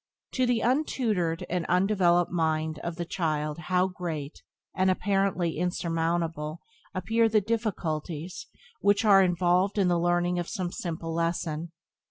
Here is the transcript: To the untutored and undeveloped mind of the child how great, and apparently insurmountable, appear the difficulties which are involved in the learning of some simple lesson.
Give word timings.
To 0.31 0.47
the 0.47 0.61
untutored 0.61 1.45
and 1.47 1.63
undeveloped 1.67 2.31
mind 2.31 2.79
of 2.79 2.95
the 2.95 3.05
child 3.05 3.59
how 3.59 3.87
great, 3.87 4.41
and 4.73 4.89
apparently 4.89 5.59
insurmountable, 5.59 6.59
appear 6.95 7.29
the 7.29 7.39
difficulties 7.39 8.47
which 8.79 9.05
are 9.05 9.21
involved 9.21 9.77
in 9.77 9.89
the 9.89 9.99
learning 9.99 10.39
of 10.39 10.49
some 10.49 10.71
simple 10.71 11.13
lesson. 11.13 11.71